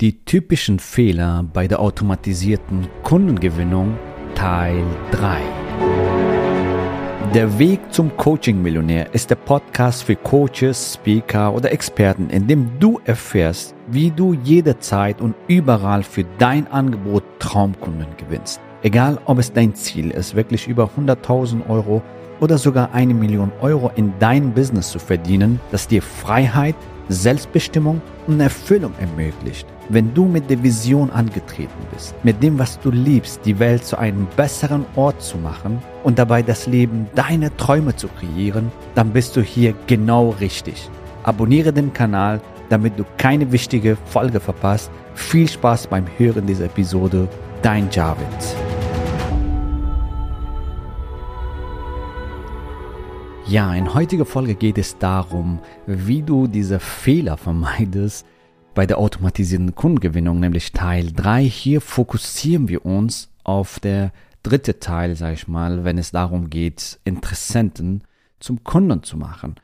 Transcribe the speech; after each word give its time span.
Die 0.00 0.24
typischen 0.24 0.78
Fehler 0.78 1.44
bei 1.52 1.68
der 1.68 1.78
automatisierten 1.78 2.88
Kundengewinnung 3.02 3.98
Teil 4.34 4.82
3. 5.10 5.40
Der 7.34 7.58
Weg 7.58 7.80
zum 7.90 8.16
Coaching-Millionär 8.16 9.12
ist 9.12 9.28
der 9.28 9.34
Podcast 9.34 10.04
für 10.04 10.16
Coaches, 10.16 10.94
Speaker 10.94 11.52
oder 11.52 11.70
Experten, 11.70 12.30
in 12.30 12.46
dem 12.46 12.78
du 12.78 12.98
erfährst, 13.04 13.74
wie 13.88 14.10
du 14.10 14.32
jederzeit 14.32 15.20
und 15.20 15.34
überall 15.48 16.02
für 16.02 16.24
dein 16.38 16.66
Angebot 16.68 17.22
Traumkunden 17.38 18.16
gewinnst. 18.16 18.58
Egal, 18.82 19.18
ob 19.26 19.38
es 19.38 19.52
dein 19.52 19.74
Ziel 19.74 20.12
ist, 20.12 20.34
wirklich 20.34 20.66
über 20.66 20.88
100.000 20.96 21.68
Euro 21.68 22.00
oder 22.40 22.56
sogar 22.56 22.94
eine 22.94 23.12
Million 23.12 23.52
Euro 23.60 23.90
in 23.96 24.14
dein 24.18 24.54
Business 24.54 24.88
zu 24.88 24.98
verdienen, 24.98 25.60
das 25.70 25.86
dir 25.86 26.00
Freiheit, 26.00 26.76
Selbstbestimmung 27.10 28.00
und 28.26 28.40
Erfüllung 28.40 28.94
ermöglicht. 28.98 29.66
Wenn 29.92 30.14
du 30.14 30.26
mit 30.26 30.48
der 30.48 30.62
Vision 30.62 31.10
angetreten 31.10 31.84
bist, 31.92 32.14
mit 32.22 32.40
dem, 32.40 32.60
was 32.60 32.78
du 32.78 32.92
liebst, 32.92 33.40
die 33.44 33.58
Welt 33.58 33.84
zu 33.84 33.98
einem 33.98 34.28
besseren 34.36 34.86
Ort 34.94 35.20
zu 35.20 35.36
machen 35.36 35.82
und 36.04 36.16
dabei 36.16 36.42
das 36.42 36.68
Leben 36.68 37.08
deiner 37.16 37.56
Träume 37.56 37.96
zu 37.96 38.06
kreieren, 38.06 38.70
dann 38.94 39.10
bist 39.10 39.34
du 39.34 39.40
hier 39.40 39.74
genau 39.88 40.30
richtig. 40.38 40.88
Abonniere 41.24 41.72
den 41.72 41.92
Kanal, 41.92 42.40
damit 42.68 43.00
du 43.00 43.04
keine 43.18 43.50
wichtige 43.50 43.96
Folge 44.04 44.38
verpasst. 44.38 44.92
Viel 45.14 45.48
Spaß 45.48 45.88
beim 45.88 46.04
Hören 46.18 46.46
dieser 46.46 46.66
Episode. 46.66 47.28
Dein 47.60 47.90
Javid. 47.90 48.26
Ja, 53.48 53.74
in 53.74 53.92
heutiger 53.92 54.24
Folge 54.24 54.54
geht 54.54 54.78
es 54.78 54.96
darum, 54.98 55.58
wie 55.88 56.22
du 56.22 56.46
diese 56.46 56.78
Fehler 56.78 57.36
vermeidest, 57.36 58.24
bei 58.74 58.86
der 58.86 58.98
automatisierten 58.98 59.74
Kundengewinnung, 59.74 60.40
nämlich 60.40 60.72
Teil 60.72 61.12
3. 61.12 61.42
Hier 61.44 61.80
fokussieren 61.80 62.68
wir 62.68 62.84
uns 62.84 63.30
auf 63.44 63.80
der 63.80 64.12
dritte 64.42 64.78
Teil, 64.78 65.16
sag 65.16 65.34
ich 65.34 65.48
mal, 65.48 65.84
wenn 65.84 65.98
es 65.98 66.12
darum 66.12 66.50
geht, 66.50 66.98
Interessenten 67.04 68.04
zum 68.38 68.64
Kunden 68.64 69.02
zu 69.02 69.16
machen. 69.16 69.56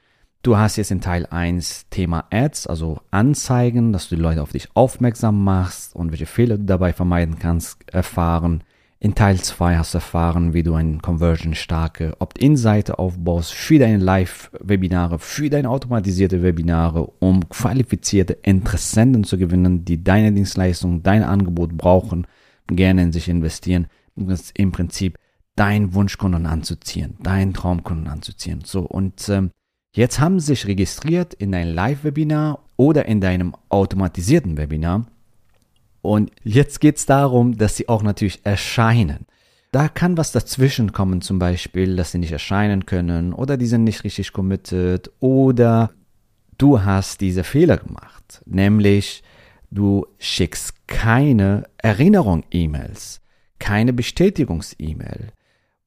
Du 0.42 0.56
hast 0.56 0.77
jetzt 0.77 0.91
in 0.91 1.00
Teil 1.00 1.27
1 1.27 1.86
Thema 1.91 2.25
Ads, 2.30 2.67
also 2.67 3.00
Anzeigen, 3.11 3.92
dass 3.92 4.08
du 4.08 4.17
die 4.17 4.22
Leute 4.22 4.42
auf 4.42 4.53
dich 4.53 4.69
aufmerksam 4.75 5.42
machst 5.42 5.97
und 5.97 6.12
welche 6.12 6.27
Fehler 6.27 6.56
du 6.56 6.64
dabei 6.64 6.92
vermeiden 6.92 7.39
kannst, 7.39 7.78
erfahren. 7.92 8.62
In 8.98 9.14
Teil 9.14 9.39
2 9.39 9.77
hast 9.77 9.92
du 9.92 9.98
erfahren, 9.98 10.55
wie 10.55 10.62
du 10.62 10.75
eine 10.75 10.98
conversion-starke 10.98 12.14
Opt-in-Seite 12.19 12.98
aufbaust 12.98 13.52
für 13.52 13.78
deine 13.78 13.98
Live-Webinare, 13.98 15.19
für 15.19 15.50
deine 15.50 15.69
automatisierte 15.69 16.42
Webinare, 16.42 17.06
um 17.19 17.47
qualifizierte 17.50 18.33
Interessenten 18.42 19.24
zu 19.24 19.36
gewinnen, 19.36 19.84
die 19.84 20.02
deine 20.02 20.33
Dienstleistung, 20.33 21.02
dein 21.02 21.24
Angebot 21.24 21.77
brauchen, 21.77 22.27
gerne 22.69 23.02
in 23.02 23.12
sich 23.12 23.28
investieren. 23.28 23.86
Das 24.17 24.50
im 24.52 24.72
Prinzip 24.72 25.19
dein 25.56 25.92
Wunschkunden 25.92 26.47
anzuziehen, 26.47 27.17
deinen 27.22 27.52
Traumkunden 27.52 28.08
anzuziehen. 28.08 28.62
So, 28.64 28.80
und 28.80 29.28
ähm, 29.28 29.50
jetzt 29.94 30.20
haben 30.20 30.41
sie 30.41 30.47
sich 30.47 30.67
registriert 30.67 31.34
in 31.34 31.52
dein 31.52 31.69
Live-Webinar 31.69 32.61
oder 32.77 33.05
in 33.05 33.20
deinem 33.20 33.55
automatisierten 33.69 34.56
Webinar 34.56 35.06
und 36.06 36.30
jetzt 36.44 36.80
geht 36.80 36.96
es 36.96 37.06
darum, 37.06 37.56
dass 37.58 37.76
sie 37.76 37.88
auch 37.88 38.02
natürlich 38.02 38.40
erscheinen. 38.44 39.26
Da 39.72 39.88
kann 39.88 40.16
was 40.16 40.32
dazwischen 40.32 40.92
kommen, 40.92 41.20
zum 41.20 41.38
Beispiel, 41.38 41.96
dass 41.96 42.12
sie 42.12 42.18
nicht 42.18 42.32
erscheinen 42.32 42.86
können 42.86 43.32
oder 43.32 43.56
die 43.56 43.66
sind 43.66 43.84
nicht 43.84 44.04
richtig 44.04 44.32
committed 44.32 45.10
oder 45.20 45.90
du 46.58 46.82
hast 46.82 47.20
diese 47.20 47.44
Fehler 47.44 47.77
gemacht, 47.77 48.40
nämlich 48.46 49.22
du 49.70 50.06
schickst 50.18 50.86
keine 50.86 51.64
Erinnerung-E-Mails, 51.78 53.20
keine 53.58 53.92
Bestätigungs-E-Mail. 53.92 55.32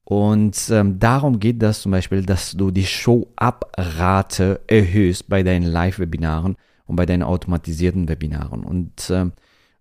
Und 0.04 0.70
ähm, 0.70 0.98
darum 0.98 1.40
geht 1.40 1.62
das 1.62 1.82
zum 1.82 1.92
Beispiel, 1.92 2.24
dass 2.24 2.52
du 2.52 2.70
die 2.70 2.86
Show-Up-Rate 2.86 4.60
erhöhst 4.66 5.28
bei 5.28 5.42
deinen 5.42 5.66
Live-Webinaren 5.66 6.56
und 6.86 6.96
bei 6.96 7.06
deinen 7.06 7.22
automatisierten 7.22 8.08
Webinaren. 8.08 8.64
Und 8.64 9.08
ähm, 9.10 9.32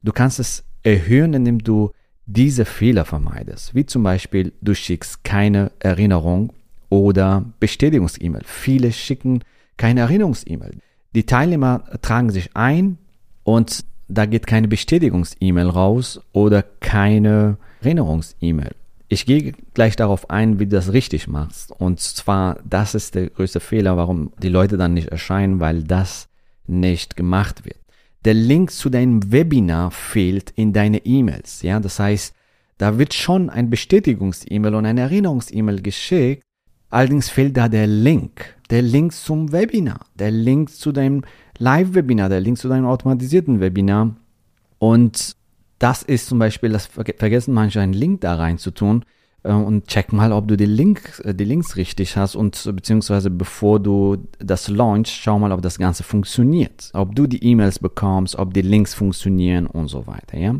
Du 0.01 0.11
kannst 0.13 0.39
es 0.39 0.63
erhöhen, 0.83 1.33
indem 1.33 1.59
du 1.59 1.91
diese 2.25 2.65
Fehler 2.65 3.05
vermeidest, 3.05 3.75
wie 3.75 3.85
zum 3.85 4.03
Beispiel 4.03 4.53
du 4.61 4.73
schickst 4.75 5.23
keine 5.23 5.71
Erinnerung 5.79 6.53
oder 6.89 7.43
Bestätigungs-E-Mail. 7.59 8.43
Viele 8.45 8.91
schicken 8.91 9.43
keine 9.77 10.01
Erinnerungs-E-Mail. 10.01 10.77
Die 11.15 11.25
Teilnehmer 11.25 11.83
tragen 12.01 12.29
sich 12.29 12.55
ein 12.55 12.97
und 13.43 13.83
da 14.07 14.25
geht 14.25 14.47
keine 14.47 14.67
Bestätigungs-E-Mail 14.67 15.67
raus 15.69 16.21
oder 16.31 16.63
keine 16.63 17.57
Erinnerungs-E-Mail. 17.81 18.75
Ich 19.07 19.25
gehe 19.25 19.53
gleich 19.73 19.95
darauf 19.95 20.29
ein, 20.29 20.59
wie 20.59 20.67
du 20.67 20.75
das 20.75 20.93
richtig 20.93 21.27
machst. 21.27 21.71
Und 21.71 21.99
zwar, 21.99 22.59
das 22.63 22.93
ist 22.93 23.15
der 23.15 23.31
größte 23.31 23.59
Fehler, 23.59 23.97
warum 23.97 24.31
die 24.41 24.49
Leute 24.49 24.77
dann 24.77 24.93
nicht 24.93 25.07
erscheinen, 25.07 25.59
weil 25.59 25.83
das 25.83 26.29
nicht 26.67 27.17
gemacht 27.17 27.65
wird 27.65 27.78
der 28.25 28.33
Link 28.33 28.71
zu 28.71 28.89
deinem 28.89 29.31
Webinar 29.31 29.91
fehlt 29.91 30.51
in 30.51 30.73
deine 30.73 31.05
E-Mails. 31.05 31.61
Ja, 31.61 31.79
das 31.79 31.99
heißt, 31.99 32.33
da 32.77 32.97
wird 32.97 33.13
schon 33.13 33.49
ein 33.49 33.69
Bestätigungs-E-Mail 33.69 34.75
und 34.75 34.85
eine 34.85 35.01
Erinnerungs-E-Mail 35.01 35.81
geschickt. 35.81 36.43
Allerdings 36.89 37.29
fehlt 37.29 37.55
da 37.55 37.69
der 37.69 37.87
Link. 37.87 38.55
Der 38.69 38.81
Link 38.81 39.13
zum 39.13 39.51
Webinar, 39.51 40.05
der 40.15 40.31
Link 40.31 40.69
zu 40.69 40.91
deinem 40.91 41.23
Live-Webinar, 41.57 42.29
der 42.29 42.39
Link 42.39 42.57
zu 42.57 42.67
deinem 42.67 42.85
automatisierten 42.85 43.59
Webinar. 43.59 44.15
Und 44.77 45.35
das 45.79 46.03
ist 46.03 46.27
zum 46.27 46.39
Beispiel, 46.39 46.69
das 46.69 46.85
vergessen 46.87 47.53
manche, 47.53 47.81
einen 47.81 47.93
Link 47.93 48.21
da 48.21 48.35
rein 48.35 48.57
zu 48.57 48.71
tun. 48.71 49.05
Äh, 49.43 49.53
und 49.53 49.87
check 49.87 50.11
mal, 50.13 50.31
ob 50.31 50.47
du 50.47 50.57
die, 50.57 50.65
Link, 50.65 51.21
äh, 51.23 51.33
die 51.33 51.45
Links 51.45 51.75
richtig 51.75 52.17
hast 52.17 52.35
und 52.35 52.69
beziehungsweise 52.75 53.29
bevor 53.29 53.79
du 53.79 54.17
das 54.39 54.67
launch, 54.67 55.09
schau 55.09 55.39
mal, 55.39 55.51
ob 55.51 55.61
das 55.61 55.77
Ganze 55.77 56.03
funktioniert. 56.03 56.89
Ob 56.93 57.15
du 57.15 57.27
die 57.27 57.43
E-Mails 57.43 57.79
bekommst, 57.79 58.35
ob 58.37 58.53
die 58.53 58.61
Links 58.61 58.93
funktionieren 58.93 59.67
und 59.67 59.87
so 59.87 60.07
weiter, 60.07 60.37
ja. 60.37 60.55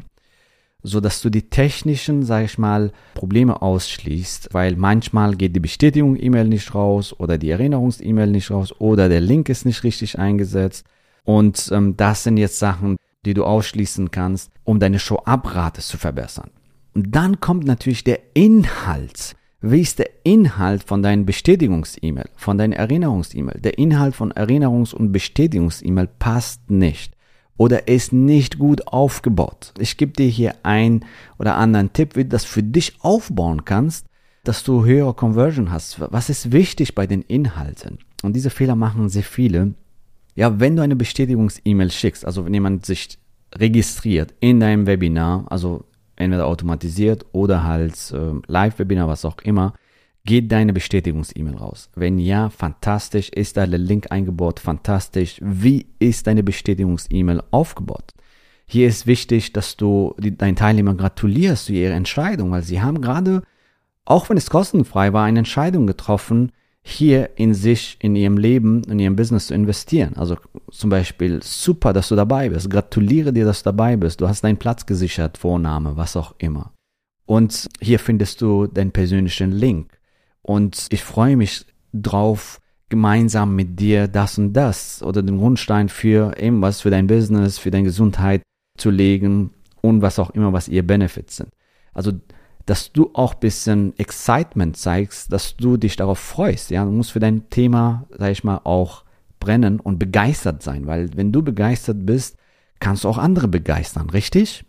So 0.82 1.02
dass 1.02 1.22
du 1.22 1.30
die 1.30 1.50
technischen, 1.50 2.24
sag 2.24 2.46
ich 2.46 2.58
mal, 2.58 2.94
Probleme 3.14 3.62
ausschließt, 3.62 4.54
weil 4.54 4.78
manchmal 4.78 5.36
geht 5.36 5.54
die 5.54 5.60
Bestätigung-E-Mail 5.60 6.48
nicht 6.48 6.74
raus 6.74 7.14
oder 7.20 7.38
die 7.38 7.50
Erinnerungs-E-Mail 7.50 8.28
nicht 8.28 8.50
raus 8.50 8.74
oder 8.80 9.10
der 9.10 9.20
Link 9.20 9.50
ist 9.50 9.66
nicht 9.66 9.84
richtig 9.84 10.18
eingesetzt. 10.18 10.86
Und 11.26 11.70
ähm, 11.74 11.98
das 11.98 12.24
sind 12.24 12.38
jetzt 12.38 12.60
Sachen, 12.60 12.96
die 13.26 13.34
du 13.34 13.44
ausschließen 13.44 14.10
kannst, 14.12 14.52
um 14.64 14.80
deine 14.80 15.00
Show-Up-Rate 15.00 15.82
zu 15.82 15.98
verbessern. 15.98 16.50
Und 16.94 17.16
dann 17.16 17.40
kommt 17.40 17.66
natürlich 17.66 18.04
der 18.04 18.20
Inhalt. 18.34 19.36
Wie 19.62 19.82
ist 19.82 20.00
der 20.00 20.10
Inhalt 20.24 20.84
von 20.84 21.04
deinen 21.04 21.26
Bestätigungs-E-Mail, 21.26 22.30
von 22.36 22.58
deinen 22.58 22.74
Erinnerungs-E-Mail? 22.74 23.60
Der 23.60 23.78
Inhalt 23.78 24.16
von 24.16 24.32
Erinnerungs- 24.32 24.94
und 24.94 25.12
Bestätigungs-E-Mail 25.12 26.08
passt 26.18 26.72
nicht 26.72 27.14
oder 27.58 27.90
ist 27.90 28.14
nicht 28.14 28.58
gut 28.58 28.88
aufgebaut. 28.88 29.74
Ich 29.78 29.98
gebe 29.98 30.14
dir 30.14 30.28
hier 30.28 30.56
einen 30.64 31.06
oder 31.38 31.58
anderen 31.58 31.92
Tipp, 31.92 32.16
wie 32.16 32.24
du 32.24 32.30
das 32.30 32.46
für 32.46 32.64
dich 32.64 32.94
aufbauen 33.02 33.66
kannst, 33.66 34.06
dass 34.46 34.64
du 34.64 34.86
höhere 34.86 35.14
Conversion 35.14 35.70
hast. 35.70 36.00
Was 36.00 36.30
ist 36.30 36.54
wichtig 36.54 36.96
bei 36.96 37.06
den 37.06 37.22
Inhalten? 37.22 38.00
Und 38.24 38.38
diese 38.38 38.50
Fehler 38.50 38.78
machen 38.78 39.10
sehr 39.10 39.24
viele. 39.24 39.74
Ja, 40.36 40.62
wenn 40.62 40.78
du 40.78 40.82
eine 40.82 40.96
Bestätigungs-E-Mail 40.96 41.92
schickst, 41.92 42.26
also 42.26 42.46
wenn 42.46 42.54
jemand 42.54 42.86
sich 42.86 43.20
registriert 43.54 44.34
in 44.40 44.62
deinem 44.62 44.88
Webinar, 44.88 45.46
also 45.50 45.84
entweder 46.20 46.46
automatisiert 46.46 47.26
oder 47.32 47.64
halt 47.64 48.12
äh, 48.12 48.40
Live-Webinar, 48.48 49.08
was 49.08 49.26
auch 49.26 49.40
immer, 49.40 49.74
geht 50.26 50.52
deine 50.52 50.74
Bestätigungs-E-Mail 50.74 51.56
raus. 51.56 51.90
Wenn 51.96 52.20
ja, 52.20 52.50
fantastisch. 52.50 53.30
Ist 53.30 53.58
da 53.58 53.66
der 53.66 53.80
Link 53.80 54.12
eingebaut? 54.12 54.60
Fantastisch. 54.60 55.40
Wie 55.42 55.88
ist 55.98 56.28
deine 56.28 56.44
Bestätigungs-E-Mail 56.44 57.42
aufgebaut? 57.52 58.14
Hier 58.68 58.88
ist 58.88 59.08
wichtig, 59.08 59.54
dass 59.54 59.78
du 59.78 60.14
die, 60.20 60.38
deinen 60.38 60.56
Teilnehmern 60.56 60.98
gratulierst 60.98 61.66
zu 61.66 61.74
ihrer 61.74 61.96
Entscheidung, 61.96 62.52
weil 62.52 62.62
sie 62.62 62.82
haben 62.82 63.02
gerade, 63.02 63.42
auch 64.06 64.30
wenn 64.30 64.38
es 64.38 64.52
kostenfrei 64.52 65.14
war, 65.14 65.26
eine 65.26 65.40
Entscheidung 65.40 65.88
getroffen, 65.88 66.52
hier 66.90 67.32
in 67.36 67.54
sich, 67.54 67.98
in 68.00 68.16
ihrem 68.16 68.38
Leben, 68.38 68.84
in 68.84 69.00
ihrem 69.00 69.16
Business 69.16 69.48
zu 69.48 69.54
investieren. 69.54 70.14
Also 70.16 70.38
zum 70.72 70.90
Beispiel, 70.90 71.42
super, 71.44 71.94
dass 71.94 72.10
du 72.10 72.16
dabei 72.16 72.50
bist. 72.50 72.70
Gratuliere 72.70 73.32
dir, 73.32 73.46
dass 73.46 73.64
du 73.64 73.66
dabei 73.66 73.96
bist. 73.96 74.22
Du 74.22 74.28
hast 74.28 74.44
deinen 74.44 74.58
Platz 74.58 74.86
gesichert, 74.86 75.38
Vorname, 75.38 75.98
was 75.98 76.16
auch 76.16 76.36
immer. 76.38 76.74
Und 77.26 77.70
hier 77.80 78.00
findest 78.00 78.42
du 78.42 78.68
deinen 78.68 78.92
persönlichen 78.92 79.52
Link. 79.52 80.00
Und 80.42 80.88
ich 80.90 81.04
freue 81.04 81.38
mich 81.38 81.66
drauf, 81.94 82.60
gemeinsam 82.90 83.56
mit 83.56 83.80
dir 83.80 84.08
das 84.08 84.38
und 84.38 84.54
das 84.54 85.04
oder 85.04 85.22
den 85.22 85.38
Grundstein 85.38 85.90
für 85.90 86.36
irgendwas, 86.38 86.82
für 86.82 86.90
dein 86.90 87.08
Business, 87.08 87.60
für 87.60 87.72
deine 87.72 87.84
Gesundheit 87.84 88.42
zu 88.78 88.90
legen 88.90 89.52
und 89.82 90.02
was 90.02 90.18
auch 90.18 90.32
immer, 90.32 90.54
was 90.54 90.68
ihr 90.68 90.86
Benefits 90.86 91.38
sind. 91.38 91.50
Also 91.94 92.14
dass 92.70 92.92
du 92.92 93.10
auch 93.14 93.34
bisschen 93.34 93.98
Excitement 93.98 94.78
zeigst, 94.78 95.34
dass 95.34 95.58
du 95.58 95.78
dich 95.78 95.96
darauf 95.96 96.20
freust. 96.20 96.70
Ja, 96.70 96.86
du 96.86 96.92
musst 96.92 97.12
für 97.12 97.20
dein 97.20 97.50
Thema, 97.50 98.06
sag 98.12 98.32
ich 98.32 98.44
mal, 98.44 98.62
auch 98.64 99.06
brennen 99.40 99.80
und 99.80 99.98
begeistert 99.98 100.62
sein, 100.62 100.86
weil 100.86 101.10
wenn 101.16 101.32
du 101.32 101.42
begeistert 101.42 102.06
bist, 102.06 102.38
kannst 102.80 103.04
du 103.04 103.10
auch 103.10 103.18
andere 103.18 103.48
begeistern, 103.48 104.12
richtig? 104.12 104.66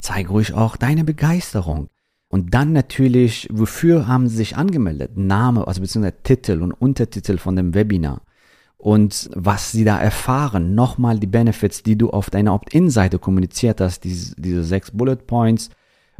Zeige 0.00 0.30
ruhig 0.30 0.54
auch 0.54 0.78
deine 0.78 1.04
Begeisterung. 1.04 1.88
Und 2.28 2.54
dann 2.54 2.72
natürlich, 2.72 3.46
wofür 3.52 4.08
haben 4.08 4.26
sie 4.26 4.36
sich 4.36 4.56
angemeldet? 4.56 5.18
Name, 5.18 5.66
also 5.66 5.82
beziehungsweise 5.82 6.22
Titel 6.22 6.62
und 6.62 6.72
Untertitel 6.72 7.36
von 7.36 7.56
dem 7.56 7.74
Webinar. 7.74 8.22
Und 8.78 9.28
was 9.34 9.70
sie 9.70 9.84
da 9.84 10.00
erfahren, 10.00 10.74
nochmal 10.74 11.18
die 11.18 11.26
Benefits, 11.26 11.82
die 11.82 11.98
du 11.98 12.08
auf 12.08 12.30
deiner 12.30 12.54
Opt-in-Seite 12.54 13.18
kommuniziert 13.18 13.82
hast, 13.82 14.02
diese, 14.04 14.34
diese 14.36 14.64
sechs 14.64 14.90
Bullet 14.90 15.26
Points, 15.26 15.68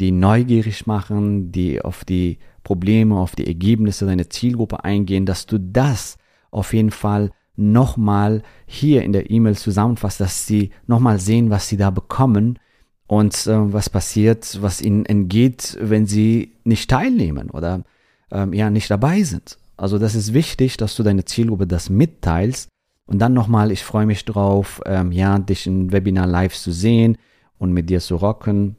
die 0.00 0.12
neugierig 0.12 0.86
machen, 0.86 1.52
die 1.52 1.82
auf 1.82 2.04
die 2.04 2.38
Probleme, 2.62 3.16
auf 3.16 3.36
die 3.36 3.46
Ergebnisse 3.46 4.06
deiner 4.06 4.30
Zielgruppe 4.30 4.84
eingehen, 4.84 5.26
dass 5.26 5.46
du 5.46 5.58
das 5.58 6.16
auf 6.50 6.74
jeden 6.74 6.90
Fall 6.90 7.30
nochmal 7.56 8.42
hier 8.66 9.02
in 9.02 9.12
der 9.12 9.30
E-Mail 9.30 9.56
zusammenfasst, 9.56 10.20
dass 10.20 10.46
sie 10.46 10.70
nochmal 10.86 11.18
sehen, 11.18 11.50
was 11.50 11.68
sie 11.68 11.76
da 11.76 11.90
bekommen 11.90 12.58
und 13.06 13.46
äh, 13.46 13.72
was 13.72 13.90
passiert, 13.90 14.58
was 14.62 14.80
ihnen 14.80 15.04
entgeht, 15.04 15.76
wenn 15.80 16.06
sie 16.06 16.52
nicht 16.64 16.88
teilnehmen 16.88 17.50
oder 17.50 17.84
ähm, 18.30 18.52
ja 18.52 18.70
nicht 18.70 18.90
dabei 18.90 19.22
sind. 19.22 19.58
Also 19.76 19.98
das 19.98 20.14
ist 20.14 20.32
wichtig, 20.32 20.76
dass 20.76 20.96
du 20.96 21.02
deine 21.02 21.24
Zielgruppe 21.24 21.66
das 21.66 21.90
mitteilst 21.90 22.68
und 23.06 23.18
dann 23.18 23.34
nochmal, 23.34 23.70
ich 23.70 23.82
freue 23.82 24.06
mich 24.06 24.24
drauf, 24.24 24.80
ähm, 24.86 25.12
ja, 25.12 25.38
dich 25.38 25.66
im 25.66 25.92
Webinar 25.92 26.26
live 26.26 26.54
zu 26.54 26.72
sehen 26.72 27.18
und 27.58 27.72
mit 27.72 27.90
dir 27.90 28.00
zu 28.00 28.16
rocken 28.16 28.76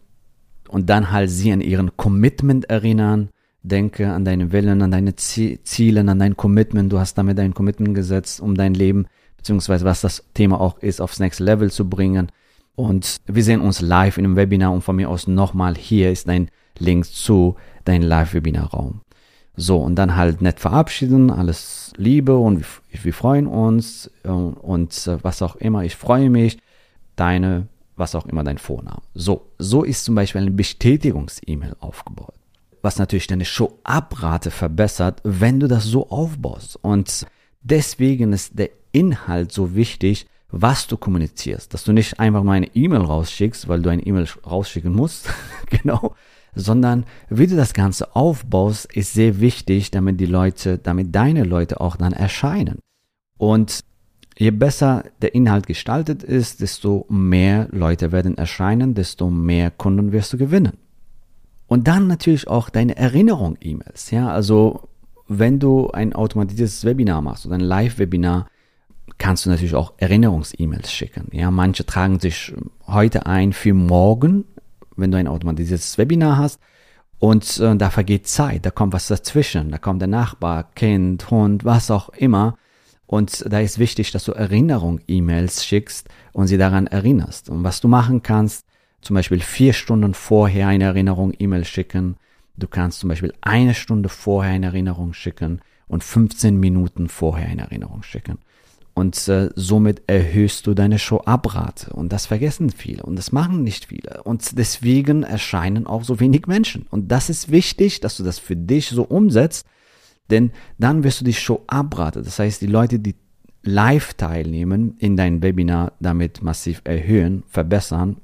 und 0.67 0.89
dann 0.89 1.11
halt 1.11 1.29
sie 1.29 1.51
an 1.51 1.61
ihren 1.61 1.95
Commitment 1.97 2.65
erinnern. 2.65 3.29
Denke 3.61 4.11
an 4.11 4.25
deine 4.25 4.51
Willen, 4.51 4.81
an 4.81 4.91
deine 4.91 5.15
Ziele, 5.15 6.01
an 6.01 6.19
dein 6.19 6.35
Commitment. 6.35 6.91
Du 6.91 6.99
hast 6.99 7.17
damit 7.17 7.37
dein 7.37 7.53
Commitment 7.53 7.95
gesetzt, 7.95 8.41
um 8.41 8.55
dein 8.55 8.73
Leben, 8.73 9.07
beziehungsweise 9.37 9.85
was 9.85 10.01
das 10.01 10.25
Thema 10.33 10.59
auch 10.59 10.79
ist, 10.79 10.99
aufs 10.99 11.19
Next 11.19 11.39
Level 11.39 11.71
zu 11.71 11.89
bringen. 11.89 12.29
Und 12.75 13.21
wir 13.25 13.43
sehen 13.43 13.61
uns 13.61 13.81
live 13.81 14.17
in 14.17 14.25
einem 14.25 14.35
Webinar 14.35 14.73
und 14.73 14.81
von 14.81 14.95
mir 14.95 15.09
aus 15.09 15.27
nochmal 15.27 15.75
hier 15.75 16.11
ist 16.11 16.27
dein 16.27 16.49
Link 16.79 17.05
zu 17.05 17.55
deinem 17.85 18.03
Live-Webinar-Raum. 18.03 19.01
So, 19.55 19.77
und 19.77 19.95
dann 19.95 20.15
halt 20.15 20.41
nett 20.41 20.59
verabschieden, 20.59 21.29
alles 21.29 21.93
Liebe 21.95 22.35
und 22.35 22.65
wir, 22.89 23.13
freuen 23.13 23.45
uns 23.45 24.09
und, 24.23 24.53
äh, 24.55 24.59
und 24.59 25.07
äh, 25.07 25.23
was 25.23 25.43
auch 25.43 25.55
immer, 25.57 25.83
ich 25.83 25.95
freue 25.95 26.31
mich, 26.31 26.57
deine, 27.15 27.67
was 27.95 28.15
auch 28.15 28.25
immer 28.25 28.43
dein 28.43 28.57
Vorname. 28.57 29.01
So, 29.13 29.49
so 29.57 29.83
ist 29.83 30.05
zum 30.05 30.15
Beispiel 30.15 30.41
eine 30.41 30.51
Bestätigungs-E-Mail 30.51 31.75
aufgebaut. 31.79 32.33
Was 32.81 32.99
natürlich 32.99 33.27
deine 33.27 33.45
Show-Abrate 33.45 34.51
verbessert, 34.51 35.21
wenn 35.23 35.59
du 35.59 35.67
das 35.67 35.85
so 35.85 36.09
aufbaust. 36.09 36.77
Und 36.81 37.25
deswegen 37.61 38.33
ist 38.33 38.57
der 38.57 38.71
Inhalt 38.91 39.51
so 39.51 39.75
wichtig, 39.75 40.27
was 40.49 40.87
du 40.87 40.97
kommunizierst. 40.97 41.73
Dass 41.73 41.83
du 41.83 41.93
nicht 41.93 42.19
einfach 42.19 42.43
mal 42.43 42.53
eine 42.53 42.75
E-Mail 42.75 43.01
rausschickst, 43.01 43.67
weil 43.67 43.81
du 43.81 43.89
eine 43.89 44.05
E-Mail 44.05 44.27
rausschicken 44.45 44.93
musst, 44.93 45.29
genau, 45.69 46.15
sondern 46.55 47.05
wie 47.29 47.47
du 47.47 47.55
das 47.55 47.73
Ganze 47.73 48.15
aufbaust, 48.15 48.91
ist 48.93 49.13
sehr 49.13 49.39
wichtig, 49.39 49.91
damit 49.91 50.19
die 50.19 50.25
Leute, 50.25 50.77
damit 50.77 51.15
deine 51.15 51.43
Leute 51.43 51.81
auch 51.81 51.95
dann 51.95 52.13
erscheinen. 52.13 52.79
Und 53.37 53.83
je 54.37 54.51
besser 54.51 55.05
der 55.21 55.35
Inhalt 55.35 55.67
gestaltet 55.67 56.23
ist, 56.23 56.61
desto 56.61 57.05
mehr 57.09 57.67
Leute 57.71 58.11
werden 58.11 58.37
erscheinen, 58.37 58.93
desto 58.93 59.29
mehr 59.29 59.71
Kunden 59.71 60.11
wirst 60.11 60.33
du 60.33 60.37
gewinnen. 60.37 60.77
Und 61.67 61.87
dann 61.87 62.07
natürlich 62.07 62.47
auch 62.47 62.69
deine 62.69 62.95
Erinnerung-E-Mails. 62.97 64.11
Ja, 64.11 64.29
also 64.29 64.89
wenn 65.27 65.59
du 65.59 65.89
ein 65.91 66.13
automatisiertes 66.13 66.85
Webinar 66.85 67.21
machst 67.21 67.45
oder 67.45 67.55
ein 67.55 67.61
Live-Webinar, 67.61 68.47
kannst 69.17 69.45
du 69.45 69.49
natürlich 69.49 69.75
auch 69.75 69.93
Erinnerungs-E-Mails 69.97 70.91
schicken. 70.91 71.27
Ja, 71.31 71.51
manche 71.51 71.85
tragen 71.85 72.19
sich 72.19 72.53
heute 72.87 73.25
ein 73.25 73.53
für 73.53 73.73
morgen, 73.73 74.45
wenn 74.95 75.11
du 75.11 75.17
ein 75.17 75.27
automatisiertes 75.27 75.97
Webinar 75.97 76.37
hast. 76.37 76.59
Und 77.19 77.59
äh, 77.59 77.75
da 77.77 77.89
vergeht 77.89 78.27
Zeit, 78.27 78.65
da 78.65 78.71
kommt 78.71 78.93
was 78.93 79.07
dazwischen, 79.07 79.71
da 79.71 79.77
kommt 79.77 80.01
der 80.01 80.09
Nachbar, 80.09 80.65
Kind, 80.75 81.31
Hund, 81.31 81.63
was 81.63 81.89
auch 81.89 82.09
immer. 82.09 82.57
Und 83.05 83.45
da 83.51 83.59
ist 83.59 83.79
wichtig, 83.79 84.11
dass 84.11 84.23
du 84.25 84.31
Erinnerung-E-Mails 84.31 85.65
schickst 85.65 86.07
und 86.31 86.47
sie 86.47 86.57
daran 86.57 86.87
erinnerst. 86.87 87.49
Und 87.49 87.63
was 87.63 87.81
du 87.81 87.87
machen 87.87 88.23
kannst, 88.23 88.65
zum 89.01 89.15
Beispiel 89.15 89.41
vier 89.41 89.73
Stunden 89.73 90.13
vorher 90.13 90.67
eine 90.67 90.85
Erinnerung-E-Mail 90.85 91.65
schicken. 91.65 92.15
Du 92.55 92.67
kannst 92.67 92.99
zum 92.99 93.09
Beispiel 93.09 93.33
eine 93.41 93.73
Stunde 93.73 94.09
vorher 94.09 94.53
eine 94.53 94.67
Erinnerung 94.67 95.13
schicken 95.13 95.61
und 95.87 96.03
15 96.03 96.57
Minuten 96.57 97.09
vorher 97.09 97.47
eine 97.47 97.63
Erinnerung 97.63 98.03
schicken. 98.03 98.39
Und 98.95 99.27
äh, 99.27 99.49
somit 99.55 100.03
erhöhst 100.07 100.67
du 100.67 100.73
deine 100.73 100.99
Show-Abrate. 100.99 101.91
Und 101.93 102.13
das 102.13 102.27
vergessen 102.27 102.69
viele 102.69 103.03
und 103.03 103.15
das 103.15 103.31
machen 103.31 103.63
nicht 103.63 103.85
viele. 103.85 104.21
Und 104.23 104.57
deswegen 104.57 105.23
erscheinen 105.23 105.87
auch 105.87 106.03
so 106.03 106.19
wenig 106.19 106.45
Menschen. 106.47 106.85
Und 106.89 107.11
das 107.11 107.29
ist 107.29 107.51
wichtig, 107.51 108.01
dass 108.01 108.17
du 108.17 108.23
das 108.23 108.39
für 108.39 108.55
dich 108.55 108.89
so 108.89 109.03
umsetzt, 109.03 109.65
denn 110.29 110.51
dann 110.77 111.03
wirst 111.03 111.21
du 111.21 111.25
die 111.25 111.33
Show-Abrate, 111.33 112.21
das 112.21 112.39
heißt 112.39 112.61
die 112.61 112.67
Leute, 112.67 112.99
die 112.99 113.15
live 113.63 114.13
teilnehmen, 114.13 114.95
in 114.99 115.15
dein 115.15 115.41
Webinar 115.41 115.93
damit 115.99 116.41
massiv 116.43 116.81
erhöhen, 116.83 117.43
verbessern. 117.47 118.17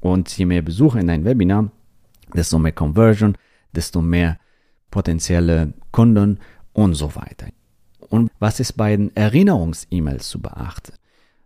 Und 0.00 0.36
je 0.36 0.44
mehr 0.44 0.62
Besucher 0.62 1.00
in 1.00 1.06
dein 1.06 1.24
Webinar, 1.24 1.70
desto 2.34 2.58
mehr 2.58 2.72
Conversion, 2.72 3.36
desto 3.72 4.02
mehr 4.02 4.38
potenzielle 4.90 5.72
Kunden 5.92 6.38
und 6.72 6.94
so 6.94 7.14
weiter. 7.14 7.46
Und 8.08 8.30
was 8.38 8.60
ist 8.60 8.74
bei 8.74 8.96
den 8.96 9.14
Erinnerungs-E-Mails 9.16 10.28
zu 10.28 10.40
beachten? 10.40 10.92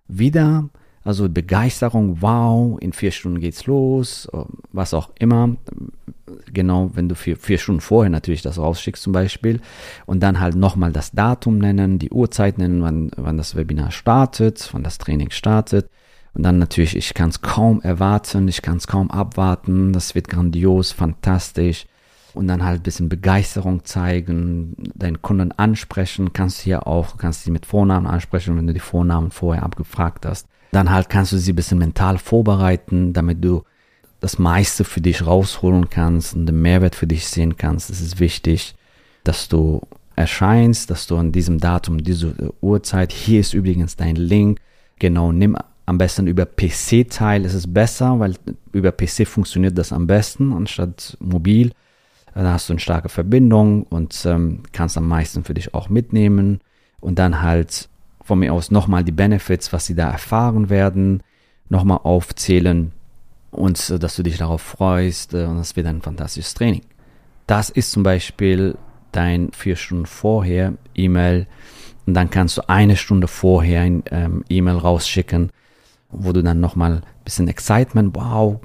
Wieder, 0.08 0.68
also 1.08 1.26
Begeisterung, 1.26 2.20
wow, 2.20 2.78
in 2.80 2.92
vier 2.92 3.12
Stunden 3.12 3.40
geht's 3.40 3.64
los, 3.64 4.28
was 4.72 4.92
auch 4.92 5.08
immer. 5.18 5.56
Genau, 6.52 6.90
wenn 6.92 7.08
du 7.08 7.14
vier, 7.14 7.38
vier 7.38 7.56
Stunden 7.56 7.80
vorher 7.80 8.10
natürlich 8.10 8.42
das 8.42 8.58
rausschickst 8.58 9.02
zum 9.02 9.14
Beispiel. 9.14 9.62
Und 10.04 10.22
dann 10.22 10.38
halt 10.38 10.54
nochmal 10.54 10.92
das 10.92 11.12
Datum 11.12 11.56
nennen, 11.56 11.98
die 11.98 12.10
Uhrzeit 12.10 12.58
nennen, 12.58 12.82
wann, 12.82 13.10
wann 13.16 13.38
das 13.38 13.56
Webinar 13.56 13.90
startet, 13.90 14.68
wann 14.72 14.82
das 14.82 14.98
Training 14.98 15.30
startet. 15.30 15.88
Und 16.34 16.42
dann 16.42 16.58
natürlich, 16.58 16.94
ich 16.94 17.14
kann 17.14 17.30
es 17.30 17.40
kaum 17.40 17.80
erwarten, 17.80 18.46
ich 18.46 18.60
kann 18.60 18.76
es 18.76 18.86
kaum 18.86 19.10
abwarten, 19.10 19.94
das 19.94 20.14
wird 20.14 20.28
grandios, 20.28 20.92
fantastisch 20.92 21.86
und 22.34 22.48
dann 22.48 22.62
halt 22.62 22.80
ein 22.80 22.82
bisschen 22.82 23.08
Begeisterung 23.08 23.82
zeigen, 23.86 24.76
deinen 24.94 25.22
Kunden 25.22 25.52
ansprechen, 25.52 26.34
kannst 26.34 26.60
du 26.60 26.64
hier 26.64 26.86
auch, 26.86 27.16
kannst 27.16 27.44
sie 27.44 27.50
mit 27.50 27.64
Vornamen 27.64 28.06
ansprechen, 28.06 28.58
wenn 28.58 28.66
du 28.66 28.74
die 28.74 28.78
Vornamen 28.78 29.30
vorher 29.30 29.62
abgefragt 29.62 30.26
hast. 30.26 30.46
Dann 30.72 30.90
halt 30.90 31.08
kannst 31.08 31.32
du 31.32 31.38
sie 31.38 31.52
ein 31.52 31.56
bisschen 31.56 31.78
mental 31.78 32.18
vorbereiten, 32.18 33.12
damit 33.12 33.44
du 33.44 33.62
das 34.20 34.38
meiste 34.38 34.84
für 34.84 35.00
dich 35.00 35.26
rausholen 35.26 35.90
kannst 35.90 36.34
und 36.34 36.46
den 36.46 36.60
Mehrwert 36.60 36.94
für 36.94 37.06
dich 37.06 37.26
sehen 37.26 37.56
kannst. 37.56 37.90
Es 37.90 38.00
ist 38.00 38.20
wichtig, 38.20 38.74
dass 39.24 39.48
du 39.48 39.80
erscheinst, 40.16 40.90
dass 40.90 41.06
du 41.06 41.16
an 41.16 41.32
diesem 41.32 41.58
Datum, 41.58 42.02
diese 42.02 42.34
Uhrzeit, 42.60 43.12
hier 43.12 43.40
ist 43.40 43.54
übrigens 43.54 43.96
dein 43.96 44.16
Link, 44.16 44.58
genau, 44.98 45.30
nimm 45.30 45.56
am 45.86 45.96
besten 45.96 46.26
über 46.26 46.44
PC 46.44 47.08
teil, 47.08 47.46
es 47.46 47.54
ist 47.54 47.72
besser, 47.72 48.18
weil 48.18 48.34
über 48.72 48.92
PC 48.92 49.26
funktioniert 49.26 49.78
das 49.78 49.92
am 49.92 50.06
besten 50.06 50.52
anstatt 50.52 51.16
mobil. 51.20 51.72
Da 52.34 52.52
hast 52.52 52.68
du 52.68 52.74
eine 52.74 52.80
starke 52.80 53.08
Verbindung 53.08 53.84
und 53.84 54.24
ähm, 54.26 54.62
kannst 54.72 54.98
am 54.98 55.08
meisten 55.08 55.44
für 55.44 55.54
dich 55.54 55.72
auch 55.74 55.88
mitnehmen. 55.88 56.60
Und 57.00 57.18
dann 57.18 57.42
halt 57.42 57.88
von 58.28 58.38
mir 58.38 58.52
aus 58.52 58.70
nochmal 58.70 59.04
die 59.04 59.12
Benefits, 59.12 59.72
was 59.72 59.86
sie 59.86 59.94
da 59.94 60.10
erfahren 60.10 60.68
werden, 60.68 61.22
nochmal 61.70 62.00
aufzählen 62.02 62.92
und 63.50 63.90
äh, 63.90 63.98
dass 63.98 64.16
du 64.16 64.22
dich 64.22 64.36
darauf 64.36 64.60
freust 64.60 65.32
äh, 65.32 65.46
und 65.46 65.56
das 65.56 65.76
wird 65.76 65.86
ein 65.86 66.02
fantastisches 66.02 66.54
Training. 66.54 66.82
Das 67.46 67.70
ist 67.70 67.90
zum 67.90 68.02
Beispiel 68.02 68.76
dein 69.12 69.50
vier 69.52 69.76
Stunden 69.76 70.04
vorher 70.04 70.74
E-Mail 70.94 71.46
und 72.06 72.12
dann 72.12 72.28
kannst 72.28 72.58
du 72.58 72.68
eine 72.68 72.96
Stunde 72.96 73.28
vorher 73.28 73.80
ein 73.80 74.02
ähm, 74.10 74.44
E-Mail 74.50 74.76
rausschicken, 74.76 75.50
wo 76.10 76.32
du 76.32 76.42
dann 76.42 76.60
nochmal 76.60 76.96
ein 76.96 77.02
bisschen 77.24 77.48
Excitement, 77.48 78.14
wow, 78.14 78.60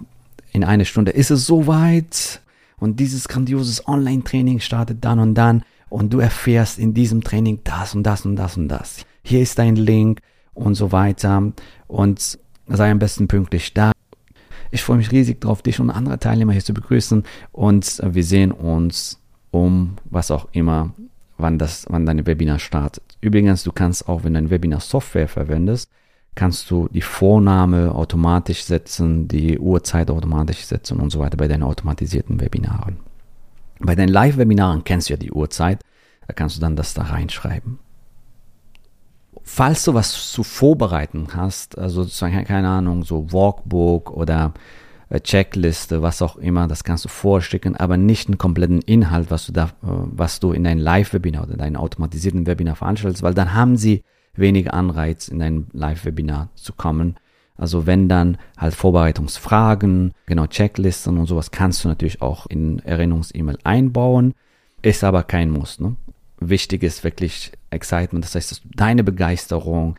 in 0.51 0.65
einer 0.65 0.85
Stunde 0.85 1.11
ist 1.11 1.31
es 1.31 1.45
soweit, 1.45 2.41
und 2.77 2.99
dieses 2.99 3.29
grandioses 3.29 3.87
Online-Training 3.87 4.59
startet 4.59 5.05
dann 5.05 5.19
und 5.19 5.35
dann 5.35 5.63
und 5.87 6.11
du 6.11 6.19
erfährst 6.19 6.79
in 6.79 6.93
diesem 6.93 7.23
Training 7.23 7.61
das 7.63 7.95
und 7.95 8.03
das 8.03 8.25
und 8.25 8.35
das 8.35 8.57
und 8.57 8.67
das. 8.67 9.05
Hier 9.23 9.41
ist 9.41 9.57
dein 9.57 9.75
Link 9.75 10.19
und 10.53 10.75
so 10.75 10.91
weiter 10.91 11.53
und 11.87 12.39
sei 12.67 12.91
am 12.91 12.99
besten 12.99 13.27
pünktlich 13.27 13.73
da. 13.73 13.91
Ich 14.69 14.83
freue 14.83 14.97
mich 14.97 15.11
riesig 15.11 15.41
drauf, 15.41 15.61
dich 15.61 15.79
und 15.79 15.89
andere 15.89 16.19
Teilnehmer 16.19 16.51
hier 16.51 16.63
zu 16.63 16.73
begrüßen 16.73 17.23
und 17.51 18.01
wir 18.03 18.23
sehen 18.23 18.51
uns 18.51 19.19
um 19.51 19.97
was 20.05 20.31
auch 20.31 20.47
immer, 20.51 20.93
wann 21.37 21.57
das, 21.57 21.85
wann 21.89 22.05
deine 22.05 22.25
Webinar 22.25 22.59
startet. 22.59 23.03
Übrigens, 23.21 23.63
du 23.63 23.71
kannst 23.71 24.09
auch, 24.09 24.23
wenn 24.23 24.33
du 24.33 24.39
ein 24.39 24.49
Webinar 24.49 24.79
Software 24.79 25.27
verwendest, 25.27 25.89
kannst 26.35 26.69
du 26.71 26.89
die 26.91 27.01
Vorname 27.01 27.93
automatisch 27.93 28.63
setzen, 28.63 29.27
die 29.27 29.59
Uhrzeit 29.59 30.09
automatisch 30.09 30.65
setzen 30.65 30.99
und 30.99 31.11
so 31.11 31.19
weiter 31.19 31.37
bei 31.37 31.47
deinen 31.47 31.63
automatisierten 31.63 32.41
Webinaren. 32.41 32.97
Bei 33.79 33.95
deinen 33.95 34.09
Live-Webinaren 34.09 34.83
kennst 34.83 35.09
du 35.09 35.13
ja 35.13 35.17
die 35.17 35.31
Uhrzeit, 35.31 35.81
da 36.27 36.33
kannst 36.33 36.57
du 36.57 36.61
dann 36.61 36.75
das 36.75 36.93
da 36.95 37.03
reinschreiben. 37.03 37.77
Falls 39.43 39.83
du 39.83 39.93
was 39.93 40.31
zu 40.31 40.43
vorbereiten 40.43 41.27
hast, 41.35 41.77
also 41.77 42.05
keine 42.21 42.67
Ahnung, 42.67 43.03
so 43.03 43.31
Walkbook 43.31 44.11
oder 44.11 44.53
äh, 45.09 45.19
Checkliste, 45.19 46.01
was 46.01 46.21
auch 46.21 46.37
immer, 46.37 46.67
das 46.67 46.83
kannst 46.83 47.05
du 47.05 47.09
vorschicken, 47.09 47.75
aber 47.75 47.97
nicht 47.97 48.27
einen 48.27 48.37
kompletten 48.37 48.81
Inhalt, 48.81 49.29
was 49.29 49.45
du 49.45 49.51
da, 49.51 49.65
äh, 49.65 49.69
was 49.81 50.39
du 50.39 50.53
in 50.53 50.63
dein 50.63 50.79
Live-Webinar 50.79 51.43
oder 51.43 51.57
dein 51.57 51.75
automatisierten 51.75 52.47
Webinar 52.47 52.75
veranstaltest, 52.75 53.23
weil 53.23 53.33
dann 53.33 53.53
haben 53.53 53.77
sie 53.77 54.03
weniger 54.35 54.73
Anreiz, 54.73 55.27
in 55.27 55.39
dein 55.39 55.67
Live-Webinar 55.73 56.49
zu 56.55 56.73
kommen. 56.73 57.15
Also 57.55 57.85
wenn 57.85 58.09
dann 58.09 58.37
halt 58.57 58.73
Vorbereitungsfragen, 58.73 60.13
genau 60.25 60.47
Checklisten 60.47 61.19
und 61.19 61.27
sowas 61.27 61.51
kannst 61.51 61.83
du 61.83 61.89
natürlich 61.89 62.21
auch 62.21 62.47
in 62.47 62.79
Erinnerungs-E-Mail 62.79 63.59
einbauen, 63.63 64.33
ist 64.81 65.03
aber 65.03 65.23
kein 65.23 65.51
Muss. 65.51 65.79
Ne? 65.79 65.95
Wichtig 66.49 66.83
ist 66.83 67.03
wirklich 67.03 67.51
Excitement, 67.69 68.25
das 68.25 68.35
heißt 68.35 68.61
deine 68.75 69.03
Begeisterung, 69.03 69.97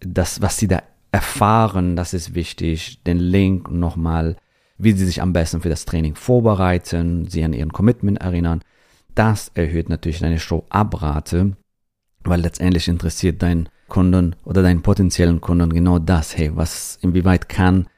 das, 0.00 0.40
was 0.40 0.56
sie 0.56 0.68
da 0.68 0.82
erfahren, 1.10 1.96
das 1.96 2.14
ist 2.14 2.34
wichtig, 2.34 3.02
den 3.04 3.18
Link 3.18 3.70
nochmal 3.70 4.36
wie 4.78 4.92
sie 4.92 5.04
sich 5.04 5.20
am 5.20 5.32
besten 5.32 5.60
für 5.60 5.68
das 5.68 5.84
Training 5.84 6.14
vorbereiten, 6.14 7.26
sie 7.28 7.44
an 7.44 7.52
ihren 7.52 7.72
Commitment 7.72 8.18
erinnern. 8.20 8.62
Das 9.14 9.50
erhöht 9.54 9.88
natürlich 9.88 10.20
deine 10.20 10.38
Show-Abrate, 10.38 11.56
weil 12.24 12.40
letztendlich 12.40 12.86
interessiert 12.86 13.42
dein 13.42 13.68
Kunden 13.88 14.36
oder 14.44 14.62
deinen 14.62 14.82
potenziellen 14.82 15.40
Kunden 15.40 15.72
genau 15.72 15.98
das. 15.98 16.36
Hey, 16.36 16.52
was, 16.54 16.98
inwieweit 17.02 17.48
kann 17.48 17.88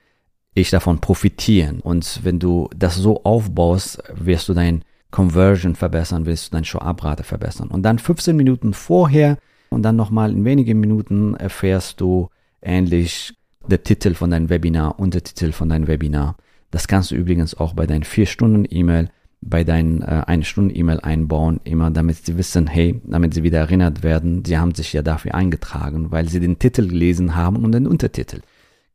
ich 0.55 0.71
davon 0.71 1.01
profitieren? 1.01 1.81
Und 1.81 2.21
wenn 2.23 2.39
du 2.39 2.71
das 2.75 2.97
so 2.97 3.23
aufbaust, 3.25 4.03
wirst 4.15 4.49
du 4.49 4.55
dein 4.55 4.83
Conversion 5.11 5.75
verbessern, 5.75 6.25
du 6.25 6.35
deine 6.51 6.65
Show-Abrate 6.65 7.25
verbessern. 7.25 7.69
Und 7.69 7.83
dann 7.83 7.99
15 7.99 8.37
Minuten 8.37 8.73
vorher 8.73 9.39
und 9.71 9.83
dann 9.83 9.97
nochmal 9.97 10.33
in 10.33 10.45
wenigen 10.45 10.81
Minuten 10.81 11.35
erfährst 11.35 12.01
du 12.01 12.29
ähnlich 12.63 13.35
der 13.67 13.83
Titel 13.83 14.15
von 14.15 14.31
deinem 14.31 14.49
Webinar, 14.49 14.99
Untertitel 14.99 15.53
von 15.53 15.69
deinem 15.69 15.87
Webinar. 15.87 16.37
Das 16.71 16.89
kannst 16.89 17.11
du 17.11 17.15
übrigens 17.15 17.55
auch 17.55 17.75
bei 17.75 17.87
deinen 17.87 18.05
vier 18.05 18.27
Stunden 18.27 18.67
E-Mail, 18.69 19.11
bei 19.41 19.65
deinen 19.65 20.03
äh, 20.03 20.23
eine 20.27 20.45
Stunden 20.45 20.75
E-Mail 20.75 21.01
einbauen, 21.01 21.61
immer 21.65 21.91
damit 21.91 22.25
sie 22.27 22.37
wissen, 22.37 22.67
hey, 22.67 23.01
damit 23.05 23.35
sie 23.35 23.43
wieder 23.43 23.59
erinnert 23.59 24.03
werden, 24.03 24.45
sie 24.45 24.59
haben 24.59 24.75
sich 24.75 24.93
ja 24.93 25.03
dafür 25.03 25.35
eingetragen, 25.35 26.11
weil 26.11 26.29
sie 26.29 26.41
den 26.41 26.59
Titel 26.59 26.89
gelesen 26.89 27.35
haben 27.35 27.57
und 27.65 27.73
den 27.73 27.87
Untertitel. 27.87 28.41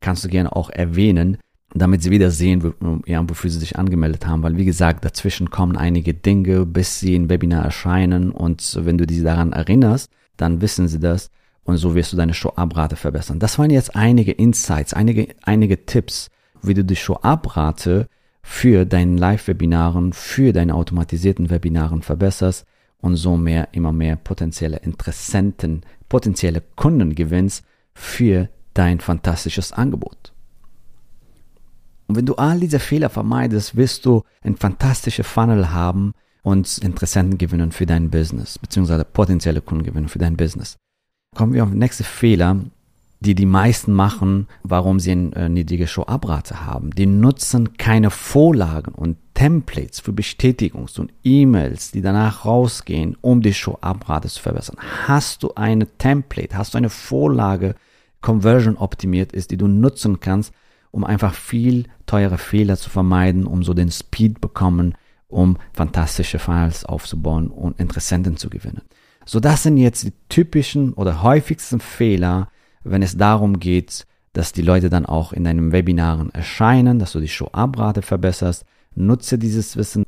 Kannst 0.01 0.23
du 0.23 0.29
gerne 0.29 0.55
auch 0.55 0.69
erwähnen, 0.69 1.37
damit 1.75 2.01
sie 2.01 2.11
wieder 2.11 2.31
sehen, 2.31 2.73
ja, 3.05 3.27
wofür 3.27 3.49
sie 3.49 3.59
sich 3.59 3.77
angemeldet 3.77 4.25
haben, 4.25 4.43
weil 4.43 4.57
wie 4.57 4.65
gesagt, 4.65 5.03
dazwischen 5.03 5.49
kommen 5.49 5.75
einige 5.75 6.13
Dinge, 6.13 6.65
bis 6.65 6.99
sie 7.01 7.15
im 7.15 7.29
Webinar 7.29 7.65
erscheinen 7.65 8.31
und 8.31 8.79
wenn 8.81 8.97
du 8.97 9.05
sie 9.07 9.23
daran 9.23 9.51
erinnerst, 9.51 10.09
dann 10.37 10.61
wissen 10.61 10.87
sie 10.87 10.99
das 10.99 11.29
und 11.63 11.77
so 11.77 11.93
wirst 11.93 12.13
du 12.13 12.17
deine 12.17 12.33
Show-Abrate 12.33 12.95
verbessern. 12.95 13.39
Das 13.39 13.59
waren 13.59 13.71
jetzt 13.71 13.95
einige 13.95 14.31
Insights, 14.31 14.93
einige, 14.93 15.27
einige 15.41 15.85
Tipps, 15.85 16.29
wie 16.61 16.73
du 16.73 16.85
die 16.85 16.95
Show-Abrate 16.95 18.07
für 18.41 18.85
deine 18.85 19.17
Live-Webinaren, 19.17 20.13
für 20.13 20.53
deine 20.53 20.75
automatisierten 20.75 21.49
Webinaren 21.49 22.03
verbesserst 22.03 22.65
und 23.01 23.17
so 23.17 23.35
mehr, 23.35 23.69
immer 23.73 23.91
mehr 23.91 24.15
potenzielle 24.15 24.77
Interessenten, 24.77 25.81
potenzielle 26.07 26.61
Kunden 26.75 27.15
gewinnst 27.15 27.65
für 27.93 28.49
dein 28.73 28.99
fantastisches 28.99 29.73
Angebot. 29.73 30.34
Und 32.07 32.15
wenn 32.15 32.25
du 32.25 32.35
all 32.35 32.59
diese 32.59 32.79
Fehler 32.79 33.09
vermeidest, 33.09 33.75
wirst 33.75 34.05
du 34.05 34.23
ein 34.41 34.57
fantastisches 34.57 35.25
Funnel 35.25 35.71
haben 35.71 36.13
und 36.43 36.77
Interessenten 36.77 37.37
gewinnen 37.37 37.71
für 37.71 37.85
dein 37.85 38.09
Business, 38.09 38.59
beziehungsweise 38.59 39.05
potenzielle 39.05 39.61
Kunden 39.61 39.83
gewinnen 39.83 40.09
für 40.09 40.19
dein 40.19 40.37
Business. 40.37 40.77
Kommen 41.35 41.53
wir 41.53 41.63
auf 41.63 41.71
den 41.71 41.79
nächsten 41.79 42.03
Fehler, 42.03 42.57
die 43.19 43.33
die 43.33 43.47
meisten 43.47 43.91
machen, 43.91 44.47
warum 44.63 44.99
sie 44.99 45.11
eine 45.11 45.35
äh, 45.35 45.49
niedrige 45.49 45.87
Show-Abrate 45.87 46.65
haben. 46.65 46.91
Die 46.91 47.07
nutzen 47.07 47.77
keine 47.77 48.11
Vorlagen 48.11 48.93
und 48.93 49.17
Templates 49.33 49.99
für 49.99 50.11
Bestätigungs- 50.11 50.99
und 50.99 51.11
E-Mails, 51.23 51.91
die 51.91 52.01
danach 52.01 52.45
rausgehen, 52.45 53.17
um 53.21 53.41
die 53.41 53.53
Show-Abrate 53.53 54.29
zu 54.29 54.41
verbessern. 54.41 54.77
Hast 55.07 55.43
du 55.43 55.53
eine 55.55 55.87
Template, 55.97 56.55
hast 56.55 56.73
du 56.73 56.77
eine 56.77 56.89
Vorlage, 56.89 57.75
Conversion 58.21 58.77
optimiert 58.77 59.33
ist, 59.33 59.51
die 59.51 59.57
du 59.57 59.67
nutzen 59.67 60.19
kannst, 60.19 60.53
um 60.95 61.03
einfach 61.03 61.33
viel 61.33 61.87
teure 62.05 62.37
Fehler 62.37 62.77
zu 62.77 62.89
vermeiden, 62.89 63.45
um 63.45 63.63
so 63.63 63.73
den 63.73 63.91
Speed 63.91 64.39
bekommen, 64.39 64.95
um 65.27 65.57
fantastische 65.73 66.39
Files 66.39 66.85
aufzubauen 66.85 67.49
und 67.49 67.81
Interessenten 67.81 68.37
zu 68.37 68.49
gewinnen. 68.49 68.81
So, 69.25 69.41
das 69.41 69.63
sind 69.63 69.75
jetzt 69.75 70.05
die 70.05 70.13
typischen 70.29 70.93
oder 70.93 71.21
häufigsten 71.21 71.81
Fehler, 71.81 72.47
wenn 72.85 73.01
es 73.01 73.17
darum 73.17 73.59
geht, 73.59 74.05
dass 74.31 74.53
die 74.53 74.61
Leute 74.61 74.89
dann 74.89 75.05
auch 75.05 75.33
in 75.33 75.43
deinen 75.43 75.73
Webinaren 75.73 76.33
erscheinen, 76.33 76.97
dass 76.97 77.11
du 77.11 77.19
die 77.19 77.27
Show-Abrate 77.27 78.01
verbesserst. 78.01 78.63
Nutze 78.95 79.37
dieses 79.37 79.75
Wissen, 79.75 80.05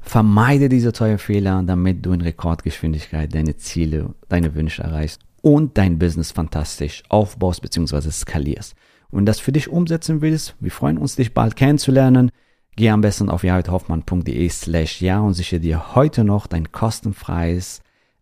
vermeide 0.00 0.68
diese 0.68 0.92
teuren 0.92 1.18
Fehler, 1.18 1.64
damit 1.64 2.06
du 2.06 2.12
in 2.12 2.20
Rekordgeschwindigkeit 2.20 3.34
deine 3.34 3.56
Ziele, 3.56 4.14
deine 4.28 4.54
Wünsche 4.54 4.84
erreichst 4.84 5.20
und 5.42 5.76
dein 5.76 5.98
Business 5.98 6.30
fantastisch 6.30 7.02
aufbaust 7.08 7.60
bzw. 7.60 8.12
skalierst. 8.12 8.76
Und 9.10 9.26
das 9.26 9.40
für 9.40 9.52
dich 9.52 9.68
umsetzen 9.68 10.20
willst, 10.20 10.54
wir 10.60 10.70
freuen 10.70 10.98
uns, 10.98 11.16
dich 11.16 11.34
bald 11.34 11.56
kennenzulernen. 11.56 12.30
Geh 12.76 12.90
am 12.90 13.00
besten 13.00 13.30
auf 13.30 13.42
jaredhoffmann.de 13.42 14.48
slash 14.48 15.00
ja 15.00 15.20
und 15.20 15.34
sichere 15.34 15.60
dir 15.60 15.94
heute 15.94 16.24
noch 16.24 16.46
dein 16.46 16.70
kostenfreies 16.70 17.80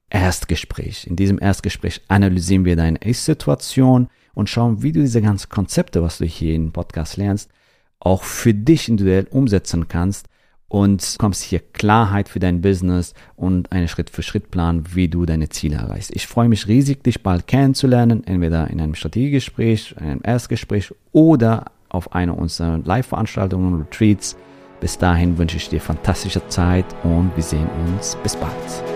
Erstgespräch. 0.08 1.06
In 1.06 1.16
diesem 1.16 1.38
Erstgespräch 1.40 2.02
analysieren 2.08 2.64
wir 2.64 2.76
deine 2.76 2.98
Ist-Situation 2.98 4.08
und 4.34 4.48
schauen, 4.48 4.82
wie 4.82 4.92
du 4.92 5.00
diese 5.00 5.20
ganzen 5.20 5.48
Konzepte, 5.48 6.02
was 6.02 6.18
du 6.18 6.24
hier 6.24 6.54
im 6.54 6.72
Podcast 6.72 7.16
lernst, 7.16 7.50
auch 7.98 8.22
für 8.22 8.54
dich 8.54 8.88
individuell 8.88 9.26
umsetzen 9.30 9.88
kannst 9.88 10.28
und 10.68 11.16
kommst 11.18 11.42
hier 11.42 11.60
Klarheit 11.60 12.28
für 12.28 12.38
dein 12.38 12.60
Business 12.60 13.14
und 13.36 13.70
einen 13.72 13.88
Schritt-für-Schritt-Plan, 13.88 14.84
wie 14.94 15.08
du 15.08 15.24
deine 15.26 15.48
Ziele 15.48 15.76
erreichst. 15.76 16.14
Ich 16.14 16.26
freue 16.26 16.48
mich 16.48 16.66
riesig, 16.66 17.04
dich 17.04 17.22
bald 17.22 17.46
kennenzulernen, 17.46 18.24
entweder 18.24 18.68
in 18.70 18.80
einem 18.80 18.94
Strategiegespräch, 18.94 19.96
einem 19.98 20.20
Erstgespräch 20.22 20.92
oder 21.12 21.66
auf 21.88 22.12
einer 22.14 22.36
unserer 22.36 22.78
Live-Veranstaltungen 22.78 23.74
und 23.74 23.80
Retreats. 23.80 24.36
Bis 24.80 24.98
dahin 24.98 25.38
wünsche 25.38 25.56
ich 25.56 25.68
dir 25.68 25.80
fantastische 25.80 26.46
Zeit 26.48 26.84
und 27.02 27.30
wir 27.34 27.42
sehen 27.42 27.68
uns. 27.86 28.16
Bis 28.22 28.36
bald 28.36 28.95